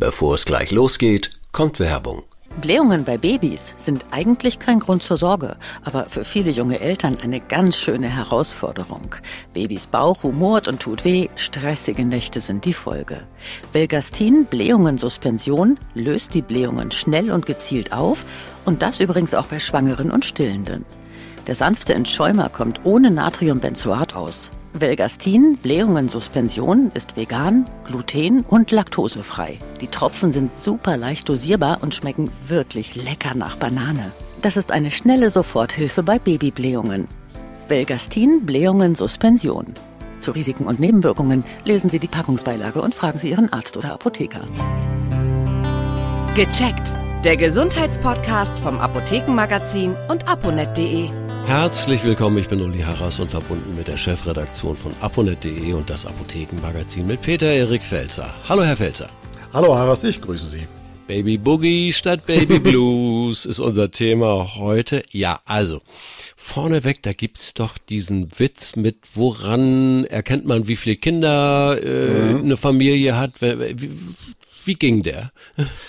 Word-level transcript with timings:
Bevor 0.00 0.36
es 0.36 0.44
gleich 0.44 0.70
losgeht, 0.70 1.32
kommt 1.50 1.80
Werbung. 1.80 2.22
Blähungen 2.60 3.02
bei 3.02 3.18
Babys 3.18 3.74
sind 3.78 4.06
eigentlich 4.12 4.60
kein 4.60 4.78
Grund 4.78 5.02
zur 5.02 5.16
Sorge, 5.16 5.56
aber 5.82 6.06
für 6.06 6.24
viele 6.24 6.52
junge 6.52 6.78
Eltern 6.78 7.16
eine 7.20 7.40
ganz 7.40 7.76
schöne 7.76 8.08
Herausforderung. 8.08 9.16
Babys 9.54 9.88
Bauch 9.88 10.22
humort 10.22 10.68
und 10.68 10.80
tut 10.80 11.04
weh, 11.04 11.28
stressige 11.34 12.04
Nächte 12.04 12.40
sind 12.40 12.64
die 12.64 12.74
Folge. 12.74 13.26
Velgastin 13.72 14.46
Blähungen-Suspension 14.46 15.80
löst 15.94 16.32
die 16.32 16.42
Blähungen 16.42 16.92
schnell 16.92 17.32
und 17.32 17.44
gezielt 17.44 17.92
auf 17.92 18.24
und 18.64 18.82
das 18.82 19.00
übrigens 19.00 19.34
auch 19.34 19.46
bei 19.46 19.58
Schwangeren 19.58 20.12
und 20.12 20.24
Stillenden. 20.24 20.84
Der 21.48 21.54
sanfte 21.54 21.94
Entschäumer 21.94 22.50
kommt 22.50 22.84
ohne 22.84 23.10
Natriumbenzoat 23.10 24.14
aus. 24.14 24.50
Velgastin 24.74 25.56
Blähungen-Suspension 25.56 26.92
ist 26.92 27.16
vegan, 27.16 27.64
gluten- 27.86 28.42
und 28.42 28.70
laktosefrei. 28.70 29.58
Die 29.80 29.86
Tropfen 29.86 30.30
sind 30.30 30.52
super 30.52 30.98
leicht 30.98 31.26
dosierbar 31.26 31.78
und 31.80 31.94
schmecken 31.94 32.30
wirklich 32.46 32.96
lecker 32.96 33.34
nach 33.34 33.56
Banane. 33.56 34.12
Das 34.42 34.58
ist 34.58 34.70
eine 34.70 34.90
schnelle 34.90 35.30
Soforthilfe 35.30 36.02
bei 36.02 36.18
Babyblähungen. 36.18 37.08
Velgastin 37.66 38.44
Blähungen-Suspension. 38.44 39.72
Zu 40.20 40.32
Risiken 40.32 40.66
und 40.66 40.80
Nebenwirkungen 40.80 41.44
lesen 41.64 41.88
Sie 41.88 41.98
die 41.98 42.08
Packungsbeilage 42.08 42.82
und 42.82 42.94
fragen 42.94 43.18
Sie 43.18 43.30
Ihren 43.30 43.50
Arzt 43.50 43.74
oder 43.78 43.94
Apotheker. 43.94 44.46
Gecheckt. 46.34 46.92
Der 47.24 47.38
Gesundheitspodcast 47.38 48.60
vom 48.60 48.78
Apothekenmagazin 48.78 49.96
und 50.08 50.28
aponet.de. 50.28 51.10
Herzlich 51.46 52.04
willkommen, 52.04 52.38
ich 52.38 52.48
bin 52.48 52.60
Uli 52.60 52.80
Harras 52.80 53.20
und 53.20 53.30
verbunden 53.30 53.74
mit 53.76 53.88
der 53.88 53.96
Chefredaktion 53.96 54.76
von 54.76 54.92
aponet.de 55.00 55.72
und 55.72 55.88
das 55.88 56.06
Apothekenmagazin 56.06 57.06
mit 57.06 57.22
Peter 57.22 57.46
Erik 57.46 57.82
Felzer. 57.82 58.34
Hallo 58.48 58.62
Herr 58.62 58.76
Felzer. 58.76 59.08
Hallo 59.52 59.74
Harras, 59.74 60.04
ich 60.04 60.20
grüße 60.20 60.50
Sie. 60.50 60.66
Baby 61.08 61.38
Boogie 61.38 61.94
statt 61.94 62.26
Baby 62.26 62.58
Blues 62.60 63.46
ist 63.46 63.58
unser 63.60 63.90
Thema 63.90 64.56
heute. 64.56 65.02
Ja, 65.10 65.40
also 65.46 65.80
vorneweg, 66.36 67.02
da 67.02 67.12
gibt's 67.12 67.54
doch 67.54 67.78
diesen 67.78 68.28
Witz 68.38 68.76
mit, 68.76 68.98
woran 69.14 70.04
erkennt 70.04 70.44
man, 70.44 70.68
wie 70.68 70.76
viele 70.76 70.96
Kinder 70.96 71.78
äh, 71.82 72.34
mhm. 72.34 72.42
eine 72.42 72.56
Familie 72.58 73.16
hat. 73.16 73.40
Wie, 74.64 74.74
ging 74.74 75.02
der? 75.02 75.30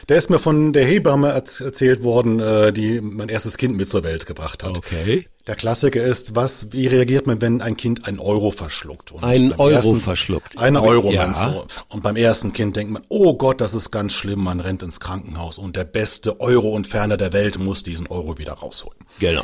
Der 0.08 0.18
ist 0.18 0.30
mir 0.30 0.40
von 0.40 0.74
der 0.74 0.86
Hebamme 0.86 1.30
erzählt 1.30 2.04
worden, 2.04 2.40
äh, 2.40 2.72
die 2.72 3.02
mein 3.02 3.30
erstes 3.30 3.58
Kind 3.58 3.78
mit 3.78 3.90
zur 3.90 4.04
Welt 4.04 4.26
gebracht 4.26 4.64
hat. 4.64 4.78
Okay. 4.78 5.26
Der 5.48 5.56
Klassiker 5.56 6.04
ist, 6.04 6.36
was, 6.36 6.74
wie 6.74 6.86
reagiert 6.86 7.26
man, 7.26 7.42
wenn 7.42 7.62
ein 7.62 7.76
Kind 7.76 8.06
ein 8.06 8.20
Euro 8.20 8.52
verschluckt? 8.52 9.12
Und 9.12 9.24
ein 9.24 9.52
Euro 9.54 9.70
ersten, 9.72 9.96
verschluckt. 9.96 10.60
Ein 10.60 10.78
Euro, 10.78 11.12
ja. 11.12 11.34
so. 11.34 11.66
Und 11.88 12.04
beim 12.04 12.16
ersten 12.16 12.54
Kind 12.54 12.76
denkt 12.76 12.94
man, 12.94 13.02
oh 13.10 13.36
Gott, 13.36 13.60
das 13.60 13.74
ist 13.74 13.90
ganz 13.90 14.14
schlimm, 14.14 14.44
man 14.44 14.60
rennt 14.60 14.84
ins 14.84 15.00
Krankenhaus 15.00 15.58
und 15.58 15.76
der 15.76 15.86
beste 15.86 16.40
Euro 16.40 16.70
und 16.70 16.86
Ferner 16.86 17.18
der 17.18 17.34
Welt 17.34 17.58
muss 17.58 17.82
diesen 17.82 18.06
Euro 18.08 18.38
wieder 18.38 18.54
rausholen. 18.54 19.00
Genau. 19.20 19.44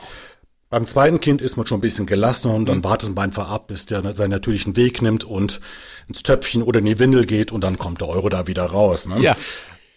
Beim 0.75 0.87
zweiten 0.87 1.21
Kind 1.21 1.41
ist 1.41 1.55
man 1.55 1.65
schon 1.65 1.77
ein 1.77 1.81
bisschen 1.81 2.05
gelassener 2.05 2.53
und 2.53 2.67
dann 2.67 2.79
mhm. 2.79 2.83
wartet 2.83 3.15
man 3.15 3.23
einfach 3.23 3.49
ab, 3.49 3.67
bis 3.67 3.85
der 3.85 4.11
seinen 4.11 4.31
natürlichen 4.31 4.75
Weg 4.75 5.01
nimmt 5.01 5.23
und 5.23 5.61
ins 6.09 6.21
Töpfchen 6.21 6.61
oder 6.61 6.79
in 6.79 6.85
die 6.85 6.99
Windel 6.99 7.25
geht 7.25 7.53
und 7.53 7.63
dann 7.63 7.77
kommt 7.77 8.01
der 8.01 8.09
Euro 8.09 8.27
da 8.27 8.45
wieder 8.45 8.65
raus. 8.65 9.07
Ne? 9.07 9.21
Ja. 9.21 9.37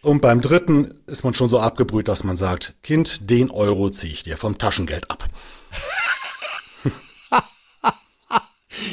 Und 0.03 0.23
beim 0.23 0.41
dritten 0.41 0.95
ist 1.09 1.25
man 1.25 1.35
schon 1.35 1.51
so 1.51 1.59
abgebrüht, 1.59 2.07
dass 2.07 2.23
man 2.23 2.37
sagt, 2.37 2.77
Kind, 2.85 3.29
den 3.29 3.51
Euro 3.51 3.91
ziehe 3.91 4.13
ich 4.13 4.23
dir 4.23 4.37
vom 4.37 4.57
Taschengeld 4.57 5.11
ab. 5.11 5.29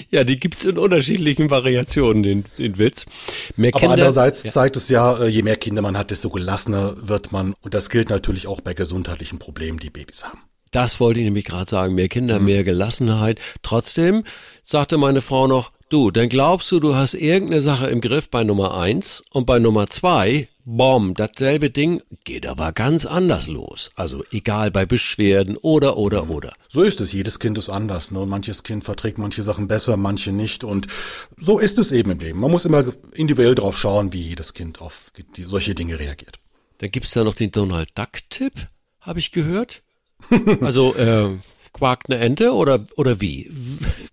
Ja, 0.10 0.24
die 0.24 0.38
gibt's 0.38 0.64
in 0.64 0.78
unterschiedlichen 0.78 1.50
Variationen, 1.50 2.24
den, 2.24 2.46
den 2.58 2.78
Witz. 2.78 3.06
Mehr 3.56 3.76
Aber 3.76 3.92
andererseits 3.92 4.44
ja. 4.44 4.52
zeigt 4.52 4.78
es 4.78 4.88
ja, 4.88 5.20
äh, 5.20 5.28
je 5.28 5.44
mehr 5.44 5.58
Kinder 5.58 5.82
man 5.82 5.98
hat, 5.98 6.10
desto 6.10 6.30
gelassener 6.30 6.96
wird 7.08 7.32
man. 7.32 7.54
Und 7.62 7.74
das 7.74 7.90
gilt 7.90 8.10
natürlich 8.10 8.48
auch 8.48 8.62
bei 8.62 8.74
gesundheitlichen 8.74 9.40
Problemen, 9.40 9.78
die 9.78 9.90
Babys 9.90 10.24
haben. 10.24 10.40
Das 10.76 11.00
wollte 11.00 11.22
ich 11.22 11.24
nämlich 11.24 11.46
gerade 11.46 11.70
sagen. 11.70 11.96
Mehr 11.96 12.10
Kinder, 12.10 12.38
mehr 12.38 12.66
Gelassenheit. 12.66 13.40
Trotzdem 13.62 14.26
sagte 14.62 14.98
meine 14.98 15.22
Frau 15.22 15.48
noch, 15.48 15.72
du, 15.88 16.12
dann 16.12 16.28
glaubst 16.28 16.70
du, 16.70 16.82
du 16.82 16.96
hast 16.96 17.14
irgendeine 17.14 17.62
Sache 17.62 17.88
im 17.88 18.02
Griff 18.02 18.30
bei 18.30 18.44
Nummer 18.44 18.78
eins 18.78 19.24
und 19.32 19.46
bei 19.46 19.58
Nummer 19.58 19.88
zwei, 19.88 20.50
bom, 20.66 21.14
dasselbe 21.14 21.70
Ding 21.70 22.02
geht 22.26 22.46
aber 22.46 22.74
ganz 22.74 23.06
anders 23.06 23.48
los. 23.48 23.90
Also 23.96 24.26
egal 24.34 24.70
bei 24.70 24.86
Beschwerden 24.86 25.56
oder, 25.56 25.96
oder, 25.96 26.30
oder. 26.30 26.54
So 26.68 26.82
ist 26.82 27.00
es. 27.00 27.14
Jedes 27.14 27.40
Kind 27.40 27.58
ist 27.58 27.70
anders. 27.70 28.12
Ne? 28.12 28.26
Manches 28.26 28.64
Kind 28.64 28.84
verträgt 28.84 29.18
manche 29.18 29.44
Sachen 29.44 29.70
besser, 29.70 29.96
manche 29.96 30.34
nicht. 30.34 30.66
Und 30.66 30.88
so 31.38 31.58
ist 31.58 31.80
es 31.80 31.94
eben 31.94 32.12
im 32.12 32.20
Leben. 32.20 32.42
Man 32.42 32.52
muss 32.52 32.66
immer 32.66 32.84
individuell 33.14 33.56
drauf 33.56 33.78
schauen, 33.78 34.12
wie 34.12 34.24
jedes 34.24 34.54
Kind 34.54 34.82
auf 34.82 35.14
solche 35.48 35.74
Dinge 35.74 35.98
reagiert. 36.00 36.38
Dann 36.80 36.92
gibt's 36.92 37.12
da 37.12 37.24
noch 37.24 37.36
den 37.36 37.52
Donald 37.52 37.98
Duck-Tipp, 37.98 38.68
habe 39.00 39.20
ich 39.20 39.32
gehört. 39.32 39.85
Also 40.62 40.96
äh, 40.96 41.38
quakt 41.76 42.10
eine 42.10 42.20
Ente 42.20 42.54
oder 42.54 42.86
oder 42.96 43.20
wie? 43.20 43.52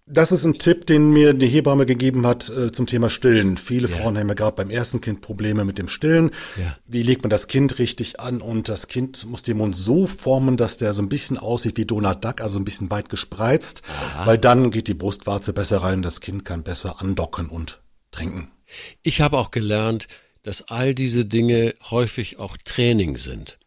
Das 0.05 0.33
ist 0.33 0.45
ein 0.45 0.59
Tipp, 0.59 0.87
den 0.87 1.11
mir 1.11 1.33
die 1.33 1.47
Hebamme 1.47 1.87
gegeben 1.87 2.27
hat 2.27 2.51
äh, 2.51 2.73
zum 2.73 2.87
Thema 2.87 3.09
Stillen. 3.09 3.57
Viele 3.57 3.89
ja. 3.89 3.97
Frauen 3.97 4.19
haben 4.19 4.29
ja 4.29 4.35
gerade 4.35 4.57
beim 4.57 4.69
ersten 4.69 5.01
Kind 5.01 5.21
Probleme 5.21 5.65
mit 5.65 5.79
dem 5.79 5.89
Stillen. 5.89 6.33
Ja. 6.61 6.77
Wie 6.87 7.03
legt 7.03 7.23
man 7.23 7.31
das 7.31 7.47
Kind 7.47 7.79
richtig 7.79 8.19
an? 8.19 8.41
Und 8.41 8.69
das 8.69 8.89
Kind 8.89 9.25
muss 9.27 9.43
den 9.43 9.59
Mund 9.59 9.77
so 9.77 10.07
formen, 10.09 10.57
dass 10.57 10.77
der 10.77 10.93
so 10.93 11.03
ein 11.03 11.09
bisschen 11.09 11.39
aussieht 11.39 11.77
wie 11.77 11.87
Donald 11.87 12.25
Duck, 12.25 12.41
also 12.41 12.59
ein 12.59 12.65
bisschen 12.65 12.91
weit 12.91 13.09
gespreizt, 13.09 13.83
Aha. 13.89 14.27
weil 14.27 14.39
dann 14.39 14.71
geht 14.71 14.89
die 14.89 14.95
Brustwarze 14.95 15.53
besser 15.53 15.79
rein, 15.79 16.03
das 16.03 16.21
Kind 16.21 16.45
kann 16.45 16.65
besser 16.65 17.01
andocken 17.01 17.49
und 17.49 17.81
trinken. 18.11 18.51
Ich 19.03 19.21
habe 19.21 19.39
auch 19.39 19.51
gelernt, 19.53 20.09
dass 20.43 20.69
all 20.69 20.95
diese 20.95 21.25
Dinge 21.25 21.75
häufig 21.91 22.39
auch 22.39 22.57
Training 22.57 23.17
sind. 23.17 23.59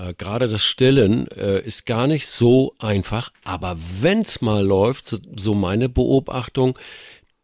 Äh, 0.00 0.14
Gerade 0.14 0.48
das 0.48 0.64
Stillen 0.64 1.26
äh, 1.28 1.60
ist 1.60 1.86
gar 1.86 2.06
nicht 2.06 2.26
so 2.26 2.74
einfach, 2.78 3.30
aber 3.44 3.76
wenn's 4.00 4.40
mal 4.40 4.64
läuft, 4.64 5.04
so, 5.06 5.18
so 5.36 5.54
meine 5.54 5.88
Beobachtung, 5.88 6.78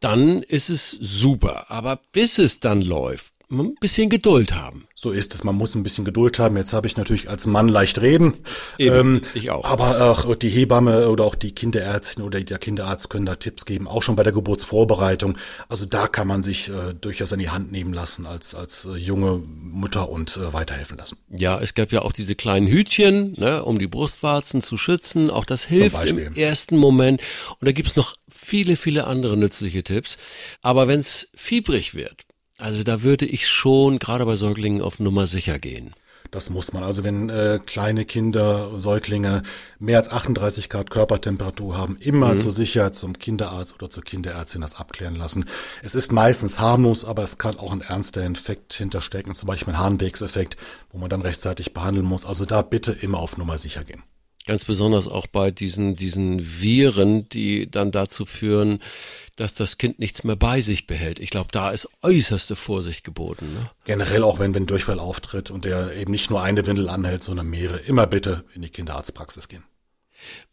dann 0.00 0.42
ist 0.42 0.68
es 0.68 0.90
super. 0.90 1.70
Aber 1.70 2.00
bis 2.12 2.38
es 2.38 2.60
dann 2.60 2.82
läuft, 2.82 3.34
ein 3.50 3.74
bisschen 3.80 4.10
Geduld 4.10 4.54
haben. 4.54 4.86
So 4.94 5.12
ist 5.12 5.34
es, 5.34 5.44
man 5.44 5.54
muss 5.54 5.74
ein 5.74 5.82
bisschen 5.82 6.04
Geduld 6.04 6.38
haben. 6.38 6.56
Jetzt 6.56 6.72
habe 6.72 6.86
ich 6.86 6.96
natürlich 6.96 7.28
als 7.28 7.46
Mann 7.46 7.68
leicht 7.68 8.00
reden. 8.00 8.34
Eben, 8.78 8.96
ähm, 8.96 9.20
ich 9.34 9.50
auch. 9.50 9.64
Aber 9.64 10.10
auch 10.10 10.34
die 10.34 10.48
Hebamme 10.48 11.08
oder 11.08 11.24
auch 11.24 11.34
die 11.34 11.52
Kinderärztin 11.52 12.24
oder 12.24 12.40
der 12.40 12.58
Kinderarzt 12.58 13.08
können 13.08 13.26
da 13.26 13.36
Tipps 13.36 13.64
geben, 13.64 13.86
auch 13.86 14.02
schon 14.02 14.16
bei 14.16 14.24
der 14.24 14.32
Geburtsvorbereitung. 14.32 15.38
Also 15.68 15.86
da 15.86 16.08
kann 16.08 16.26
man 16.26 16.42
sich 16.42 16.68
äh, 16.68 16.94
durchaus 17.00 17.32
an 17.32 17.38
die 17.38 17.50
Hand 17.50 17.70
nehmen 17.70 17.92
lassen 17.92 18.26
als, 18.26 18.54
als 18.54 18.84
äh, 18.84 18.96
junge 18.96 19.42
Mutter 19.46 20.08
und 20.08 20.36
äh, 20.36 20.52
weiterhelfen 20.52 20.98
lassen. 20.98 21.18
Ja, 21.30 21.60
es 21.60 21.74
gab 21.74 21.92
ja 21.92 22.02
auch 22.02 22.12
diese 22.12 22.34
kleinen 22.34 22.66
Hütchen, 22.66 23.34
ne, 23.38 23.62
um 23.62 23.78
die 23.78 23.86
Brustwarzen 23.86 24.60
zu 24.60 24.76
schützen. 24.76 25.30
Auch 25.30 25.44
das 25.44 25.64
hilft 25.64 26.04
im 26.06 26.34
ersten 26.34 26.76
Moment. 26.76 27.20
Und 27.60 27.66
da 27.68 27.72
gibt's 27.72 27.96
noch 27.96 28.16
viele, 28.28 28.76
viele 28.76 29.06
andere 29.06 29.36
nützliche 29.36 29.84
Tipps. 29.84 30.16
Aber 30.62 30.88
wenn's 30.88 31.28
fiebrig 31.34 31.94
wird, 31.94 32.26
also 32.58 32.82
da 32.82 33.02
würde 33.02 33.26
ich 33.26 33.48
schon 33.48 33.98
gerade 33.98 34.24
bei 34.24 34.36
Säuglingen 34.36 34.82
auf 34.82 34.98
Nummer 34.98 35.26
sicher 35.26 35.58
gehen. 35.58 35.94
Das 36.30 36.50
muss 36.50 36.72
man. 36.72 36.82
Also 36.82 37.04
wenn 37.04 37.28
äh, 37.28 37.60
kleine 37.64 38.04
Kinder, 38.04 38.78
Säuglinge 38.78 39.42
mehr 39.78 39.98
als 39.98 40.10
38 40.10 40.68
Grad 40.68 40.90
Körpertemperatur 40.90 41.78
haben, 41.78 41.96
immer 42.00 42.34
mhm. 42.34 42.40
zur 42.40 42.50
Sicherheit 42.50 42.94
zum 42.94 43.18
Kinderarzt 43.18 43.74
oder 43.74 43.90
zur 43.90 44.02
Kinderärztin 44.02 44.60
das 44.60 44.76
abklären 44.76 45.16
lassen. 45.16 45.46
Es 45.82 45.94
ist 45.94 46.12
meistens 46.12 46.58
harmlos, 46.58 47.04
aber 47.04 47.22
es 47.22 47.38
kann 47.38 47.58
auch 47.58 47.72
ein 47.72 47.80
ernster 47.80 48.24
Infekt 48.24 48.74
hinterstecken, 48.74 49.34
zum 49.34 49.46
Beispiel 49.46 49.74
ein 49.74 49.78
Harnwegseffekt, 49.78 50.56
wo 50.90 50.98
man 50.98 51.10
dann 51.10 51.22
rechtzeitig 51.22 51.74
behandeln 51.74 52.06
muss. 52.06 52.24
Also 52.24 52.44
da 52.44 52.62
bitte 52.62 52.92
immer 52.92 53.18
auf 53.18 53.36
Nummer 53.36 53.58
sicher 53.58 53.84
gehen. 53.84 54.02
Ganz 54.46 54.64
besonders 54.64 55.08
auch 55.08 55.26
bei 55.26 55.50
diesen, 55.50 55.96
diesen 55.96 56.40
Viren, 56.40 57.28
die 57.28 57.70
dann 57.70 57.90
dazu 57.90 58.24
führen, 58.24 58.78
dass 59.34 59.54
das 59.54 59.76
Kind 59.76 59.98
nichts 59.98 60.24
mehr 60.24 60.36
bei 60.36 60.60
sich 60.60 60.86
behält. 60.86 61.18
Ich 61.18 61.30
glaube, 61.30 61.48
da 61.52 61.70
ist 61.70 61.88
äußerste 62.02 62.56
Vorsicht 62.56 63.04
geboten. 63.04 63.52
Ne? 63.52 63.70
Generell 63.84 64.22
auch, 64.22 64.38
wenn, 64.38 64.54
wenn 64.54 64.66
Durchfall 64.66 65.00
auftritt 65.00 65.50
und 65.50 65.64
der 65.64 65.94
eben 65.96 66.12
nicht 66.12 66.30
nur 66.30 66.42
eine 66.42 66.64
Windel 66.64 66.88
anhält, 66.88 67.24
sondern 67.24 67.48
mehrere, 67.48 67.78
immer 67.80 68.06
bitte 68.06 68.44
in 68.54 68.62
die 68.62 68.70
Kinderarztpraxis 68.70 69.48
gehen. 69.48 69.64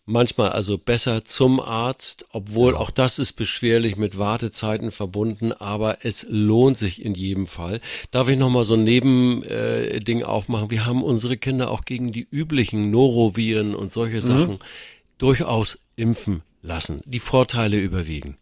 Manchmal 0.05 0.49
also 0.49 0.77
besser 0.77 1.23
zum 1.23 1.61
Arzt, 1.61 2.25
obwohl 2.31 2.75
auch 2.75 2.91
das 2.91 3.19
ist 3.19 3.33
beschwerlich 3.33 3.95
mit 3.95 4.17
Wartezeiten 4.17 4.91
verbunden, 4.91 5.53
aber 5.53 5.99
es 6.03 6.25
lohnt 6.29 6.75
sich 6.75 7.05
in 7.05 7.13
jedem 7.13 7.47
Fall. 7.47 7.79
Darf 8.11 8.27
ich 8.27 8.37
nochmal 8.37 8.65
so 8.65 8.73
ein 8.73 8.83
Nebending 8.83 10.19
äh, 10.19 10.23
aufmachen? 10.25 10.71
Wir 10.71 10.85
haben 10.85 11.01
unsere 11.01 11.37
Kinder 11.37 11.71
auch 11.71 11.85
gegen 11.85 12.11
die 12.11 12.27
üblichen 12.29 12.89
Noroviren 12.89 13.75
und 13.75 13.91
solche 13.93 14.17
mhm. 14.17 14.21
Sachen 14.21 14.57
durchaus 15.17 15.79
impfen 15.95 16.43
lassen. 16.61 17.01
Die 17.05 17.19
Vorteile 17.19 17.77
überwiegen. 17.77 18.35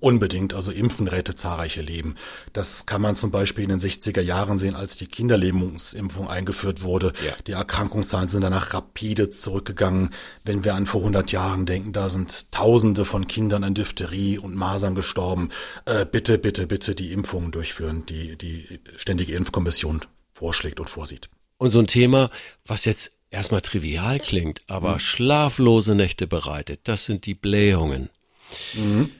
Unbedingt, 0.00 0.54
also 0.54 0.70
Impfen 0.70 1.08
rettet 1.08 1.38
zahlreiche 1.38 1.82
Leben. 1.82 2.14
Das 2.54 2.86
kann 2.86 3.02
man 3.02 3.16
zum 3.16 3.30
Beispiel 3.30 3.64
in 3.64 3.70
den 3.70 3.78
60er 3.78 4.22
Jahren 4.22 4.56
sehen, 4.56 4.74
als 4.74 4.96
die 4.96 5.06
Kinderlähmungsimpfung 5.06 6.26
eingeführt 6.26 6.82
wurde. 6.82 7.12
Ja. 7.24 7.34
Die 7.46 7.52
Erkrankungszahlen 7.52 8.28
sind 8.28 8.40
danach 8.40 8.72
rapide 8.72 9.28
zurückgegangen. 9.28 10.10
Wenn 10.42 10.64
wir 10.64 10.74
an 10.74 10.86
vor 10.86 11.02
100 11.02 11.30
Jahren 11.32 11.66
denken, 11.66 11.92
da 11.92 12.08
sind 12.08 12.50
Tausende 12.50 13.04
von 13.04 13.28
Kindern 13.28 13.62
an 13.62 13.74
Diphtherie 13.74 14.38
und 14.38 14.54
Masern 14.54 14.94
gestorben. 14.94 15.50
Äh, 15.84 16.06
bitte, 16.06 16.38
bitte, 16.38 16.66
bitte 16.66 16.94
die 16.94 17.12
Impfungen 17.12 17.52
durchführen. 17.52 18.06
Die, 18.06 18.36
die 18.36 18.80
Ständige 18.96 19.34
Impfkommission 19.34 20.00
vorschlägt 20.32 20.80
und 20.80 20.88
vorsieht. 20.88 21.28
Und 21.58 21.68
so 21.68 21.78
ein 21.78 21.86
Thema, 21.86 22.30
was 22.64 22.86
jetzt 22.86 23.12
erstmal 23.30 23.60
trivial 23.60 24.18
klingt, 24.18 24.62
aber 24.66 24.94
mhm. 24.94 24.98
schlaflose 24.98 25.94
Nächte 25.94 26.26
bereitet, 26.26 26.80
das 26.84 27.04
sind 27.04 27.26
die 27.26 27.34
Blähungen. 27.34 28.08
Mhm. 28.72 29.10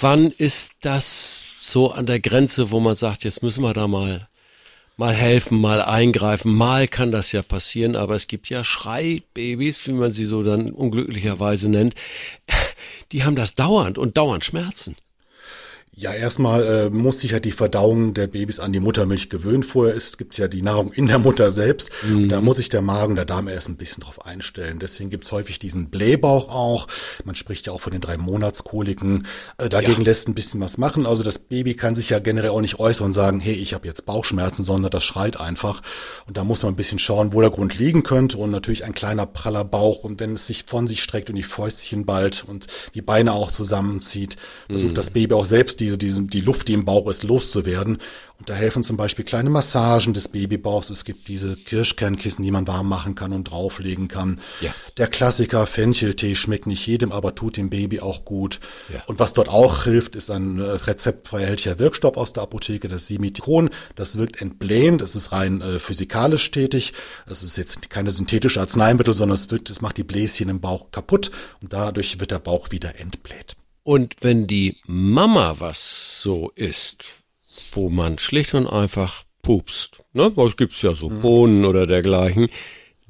Wann 0.00 0.30
ist 0.30 0.72
das 0.80 1.40
so 1.62 1.90
an 1.90 2.06
der 2.06 2.20
Grenze, 2.20 2.70
wo 2.70 2.80
man 2.80 2.94
sagt, 2.94 3.24
jetzt 3.24 3.42
müssen 3.42 3.62
wir 3.62 3.74
da 3.74 3.86
mal 3.86 4.26
mal 5.00 5.14
helfen, 5.14 5.58
mal 5.58 5.80
eingreifen. 5.80 6.52
Mal 6.52 6.86
kann 6.86 7.10
das 7.10 7.32
ja 7.32 7.42
passieren, 7.42 7.96
aber 7.96 8.16
es 8.16 8.26
gibt 8.26 8.50
ja 8.50 8.62
Schreibabys, 8.62 9.86
wie 9.86 9.92
man 9.92 10.10
sie 10.10 10.26
so 10.26 10.42
dann 10.42 10.72
unglücklicherweise 10.72 11.70
nennt. 11.70 11.94
Die 13.12 13.24
haben 13.24 13.34
das 13.34 13.54
dauernd 13.54 13.96
und 13.96 14.18
dauernd 14.18 14.44
Schmerzen. 14.44 14.94
Ja, 15.92 16.14
erstmal 16.14 16.64
äh, 16.66 16.90
muss 16.90 17.20
sich 17.20 17.32
ja 17.32 17.40
die 17.40 17.50
Verdauung 17.50 18.14
der 18.14 18.28
Babys 18.28 18.60
an 18.60 18.72
die 18.72 18.78
Muttermilch 18.78 19.28
gewöhnen. 19.28 19.64
Vorher 19.64 19.92
ist, 19.94 20.18
gibt's 20.18 20.36
ja 20.36 20.46
die 20.46 20.62
Nahrung 20.62 20.92
in 20.92 21.08
der 21.08 21.18
Mutter 21.18 21.50
selbst. 21.50 21.90
Mhm. 22.08 22.28
Da 22.28 22.40
muss 22.40 22.58
sich 22.58 22.68
der 22.68 22.80
Magen, 22.80 23.16
der 23.16 23.24
Darm 23.24 23.48
erst 23.48 23.68
ein 23.68 23.76
bisschen 23.76 24.04
drauf 24.04 24.24
einstellen. 24.24 24.78
Deswegen 24.78 25.10
gibt's 25.10 25.32
häufig 25.32 25.58
diesen 25.58 25.90
Blähbauch 25.90 26.48
auch. 26.48 26.86
Man 27.24 27.34
spricht 27.34 27.66
ja 27.66 27.72
auch 27.72 27.80
von 27.80 27.90
den 27.90 28.00
drei 28.00 28.16
Monatskoliken. 28.16 29.26
Äh, 29.58 29.68
dagegen 29.68 30.02
ja. 30.02 30.04
lässt 30.04 30.28
ein 30.28 30.34
bisschen 30.34 30.60
was 30.60 30.78
machen. 30.78 31.06
Also 31.06 31.24
das 31.24 31.38
Baby 31.38 31.74
kann 31.74 31.96
sich 31.96 32.08
ja 32.08 32.20
generell 32.20 32.50
auch 32.50 32.60
nicht 32.60 32.78
äußern 32.78 33.06
und 33.06 33.12
sagen, 33.12 33.40
hey, 33.40 33.54
ich 33.54 33.74
habe 33.74 33.88
jetzt 33.88 34.06
Bauchschmerzen, 34.06 34.64
sondern 34.64 34.92
das 34.92 35.02
schreit 35.02 35.40
einfach. 35.40 35.82
Und 36.28 36.36
da 36.36 36.44
muss 36.44 36.62
man 36.62 36.72
ein 36.72 36.76
bisschen 36.76 37.00
schauen, 37.00 37.32
wo 37.32 37.40
der 37.40 37.50
Grund 37.50 37.76
liegen 37.78 38.04
könnte. 38.04 38.38
Und 38.38 38.50
natürlich 38.50 38.84
ein 38.84 38.94
kleiner 38.94 39.26
praller 39.26 39.64
Bauch. 39.64 40.04
Und 40.04 40.20
wenn 40.20 40.34
es 40.34 40.46
sich 40.46 40.66
von 40.68 40.86
sich 40.86 41.02
streckt 41.02 41.30
und 41.30 41.36
die 41.36 41.42
Fäustchen 41.42 42.06
bald 42.06 42.44
und 42.46 42.68
die 42.94 43.02
Beine 43.02 43.32
auch 43.32 43.50
zusammenzieht, 43.50 44.36
versucht 44.68 44.92
mhm. 44.92 44.96
das 44.96 45.10
Baby 45.10 45.34
auch 45.34 45.44
selbst 45.44 45.79
diese, 45.80 45.98
diese, 45.98 46.22
die 46.22 46.40
Luft, 46.40 46.68
die 46.68 46.74
im 46.74 46.84
Bauch 46.84 47.08
ist, 47.08 47.22
loszuwerden. 47.22 47.98
Und 48.40 48.48
da 48.48 48.54
helfen 48.54 48.82
zum 48.82 48.96
Beispiel 48.96 49.26
kleine 49.26 49.50
Massagen 49.50 50.14
des 50.14 50.28
Babybauchs. 50.28 50.88
Es 50.88 51.04
gibt 51.04 51.28
diese 51.28 51.56
Kirschkernkissen, 51.56 52.42
die 52.42 52.50
man 52.50 52.66
warm 52.66 52.88
machen 52.88 53.14
kann 53.14 53.34
und 53.34 53.44
drauflegen 53.44 54.08
kann. 54.08 54.40
Ja. 54.62 54.74
Der 54.96 55.08
Klassiker 55.08 55.66
Fencheltee 55.66 56.34
schmeckt 56.34 56.66
nicht 56.66 56.86
jedem, 56.86 57.12
aber 57.12 57.34
tut 57.34 57.58
dem 57.58 57.68
Baby 57.68 58.00
auch 58.00 58.24
gut. 58.24 58.60
Ja. 58.88 59.02
Und 59.06 59.18
was 59.18 59.34
dort 59.34 59.50
auch 59.50 59.84
hilft, 59.84 60.16
ist 60.16 60.30
ein 60.30 60.58
äh, 60.58 60.62
rezeptfrei 60.62 61.42
erhältlicher 61.42 61.78
Wirkstoff 61.78 62.16
aus 62.16 62.32
der 62.32 62.44
Apotheke, 62.44 62.88
das 62.88 63.06
Simitron. 63.08 63.68
Das 63.94 64.16
wirkt 64.16 64.40
entblähend, 64.40 65.02
es 65.02 65.14
ist 65.14 65.32
rein 65.32 65.60
äh, 65.60 65.78
physikalisch 65.78 66.50
tätig. 66.50 66.94
Es 67.26 67.42
ist 67.42 67.58
jetzt 67.58 67.90
keine 67.90 68.10
synthetische 68.10 68.60
Arzneimittel, 68.60 69.12
sondern 69.12 69.34
es 69.34 69.50
wirkt, 69.50 69.68
es 69.68 69.82
macht 69.82 69.98
die 69.98 70.04
Bläschen 70.04 70.48
im 70.48 70.60
Bauch 70.60 70.90
kaputt 70.92 71.30
und 71.60 71.74
dadurch 71.74 72.20
wird 72.20 72.30
der 72.30 72.38
Bauch 72.38 72.70
wieder 72.70 72.98
entbläht. 72.98 73.56
Und 73.90 74.14
wenn 74.20 74.46
die 74.46 74.76
Mama 74.86 75.56
was 75.58 76.22
so 76.22 76.52
isst, 76.54 77.04
wo 77.72 77.90
man 77.90 78.18
schlicht 78.18 78.54
und 78.54 78.68
einfach 78.68 79.24
pupst, 79.42 80.04
ne, 80.12 80.30
was 80.36 80.56
gibt's 80.56 80.80
ja 80.82 80.94
so 80.94 81.10
mhm. 81.10 81.20
Bohnen 81.20 81.64
oder 81.64 81.88
dergleichen, 81.88 82.50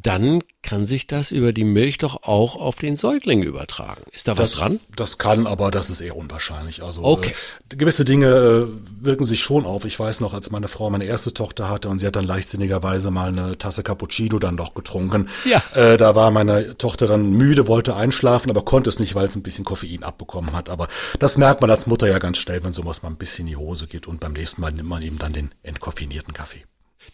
dann 0.03 0.41
kann 0.63 0.85
sich 0.85 1.07
das 1.07 1.31
über 1.31 1.53
die 1.53 1.65
Milch 1.65 1.99
doch 1.99 2.23
auch 2.23 2.57
auf 2.57 2.77
den 2.77 2.97
Säugling 2.97 3.43
übertragen. 3.43 4.03
Ist 4.13 4.29
da 4.29 4.35
das, 4.35 4.53
was 4.53 4.59
dran? 4.59 4.81
Das 4.97 5.19
kann, 5.19 5.47
aber 5.47 5.71
das 5.71 5.91
ist 5.91 6.01
eher 6.01 6.17
unwahrscheinlich. 6.17 6.83
Also 6.83 7.03
okay. 7.03 7.33
äh, 7.71 7.77
gewisse 7.77 8.05
Dinge 8.05 8.27
äh, 8.27 9.05
wirken 9.05 9.25
sich 9.25 9.41
schon 9.41 9.67
auf. 9.67 9.85
Ich 9.85 9.99
weiß 9.99 10.21
noch, 10.21 10.35
als 10.35 10.51
meine 10.51 10.69
Frau 10.69 10.91
meine 10.91 11.05
erste 11.05 11.35
Tochter 11.35 11.69
hatte 11.69 11.89
und 11.89 11.99
sie 11.99 12.07
hat 12.07 12.17
dann 12.17 12.25
leichtsinnigerweise 12.25 13.11
mal 13.11 13.29
eine 13.29 13.59
Tasse 13.59 13.83
Cappuccino 13.83 14.39
dann 14.39 14.57
doch 14.57 14.75
getrunken. 14.75 15.29
Ja. 15.45 15.63
Äh, 15.75 15.97
da 15.97 16.15
war 16.15 16.31
meine 16.31 16.77
Tochter 16.79 17.07
dann 17.07 17.31
müde, 17.31 17.67
wollte 17.67 17.97
einschlafen, 17.97 18.51
aber 18.51 18.65
konnte 18.65 18.91
es 18.91 18.99
nicht, 18.99 19.15
weil 19.15 19.27
es 19.27 19.37
ein 19.37 19.43
bisschen 19.43 19.65
Koffein 19.65 20.03
abbekommen 20.03 20.53
hat. 20.53 20.69
Aber 20.69 20.89
das 21.19 21.37
merkt 21.37 21.61
man 21.61 21.71
als 21.71 21.87
Mutter 21.87 22.09
ja 22.09 22.19
ganz 22.19 22.39
schnell, 22.39 22.63
wenn 22.65 22.73
sowas 22.73 23.03
mal 23.03 23.11
ein 23.11 23.17
bisschen 23.17 23.47
in 23.47 23.51
die 23.51 23.57
Hose 23.57 23.87
geht 23.87 24.07
und 24.07 24.21
beim 24.21 24.33
nächsten 24.33 24.61
Mal 24.61 24.73
nimmt 24.73 24.89
man 24.89 25.03
eben 25.03 25.19
dann 25.19 25.33
den 25.33 25.51
entkoffinierten 25.63 26.35
Kaffee. 26.35 26.65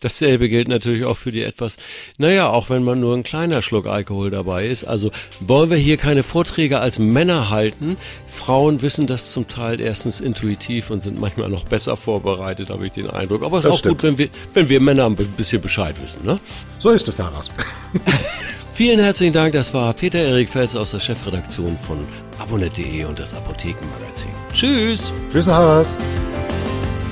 Dasselbe 0.01 0.49
gilt 0.49 0.69
natürlich 0.69 1.05
auch 1.05 1.17
für 1.17 1.33
die 1.33 1.43
etwas, 1.43 1.77
naja, 2.19 2.49
auch 2.49 2.71
wenn 2.71 2.85
man 2.85 3.01
nur 3.01 3.17
ein 3.17 3.23
kleiner 3.23 3.63
Schluck 3.63 3.87
Alkohol 3.87 4.31
dabei 4.31 4.67
ist. 4.67 4.85
Also 4.85 5.11
wollen 5.41 5.71
wir 5.71 5.77
hier 5.77 5.97
keine 5.97 6.23
Vorträge 6.23 6.81
als 6.81 6.99
Männer 6.99 7.51
halten. 7.51 7.97
Frauen 8.27 8.83
wissen 8.83 9.07
das 9.07 9.33
zum 9.33 9.49
Teil 9.49 9.81
erstens 9.81 10.21
intuitiv 10.21 10.91
und 10.91 11.01
sind 11.01 11.19
manchmal 11.19 11.49
noch 11.49 11.65
besser 11.65 11.97
vorbereitet, 11.97 12.71
habe 12.71 12.87
ich 12.87 12.93
den 12.93 13.09
Eindruck. 13.09 13.43
Aber 13.43 13.59
es 13.59 13.65
ist 13.65 13.71
auch 13.71 13.79
stimmt. 13.79 13.95
gut, 13.97 14.03
wenn 14.03 14.19
wir, 14.19 14.29
wenn 14.55 14.69
wir 14.69 14.81
Männer 14.81 15.07
ein 15.07 15.15
bisschen 15.15 15.61
Bescheid 15.63 15.95
wissen. 16.03 16.25
Ne? 16.25 16.39
So 16.79 16.91
ist 16.91 17.09
es, 17.09 17.19
Herr 17.19 17.33
Rasp. 17.33 17.53
Vielen 18.73 19.01
herzlichen 19.01 19.33
Dank. 19.33 19.55
Das 19.55 19.73
war 19.73 19.95
Peter 19.95 20.19
Erik 20.19 20.51
Fels 20.51 20.77
aus 20.77 20.91
der 20.91 21.01
Chefredaktion 21.01 21.79
von 21.81 21.99
abonnet.de 22.39 23.05
und 23.05 23.19
das 23.19 23.33
Apothekenmagazin. 23.33 24.29
Tschüss. 24.53 25.13
Tschüss, 25.33 25.47
Herr. 25.47 25.87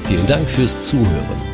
Vielen 0.07 0.27
Dank 0.27 0.51
fürs 0.51 0.89
Zuhören. 0.89 1.54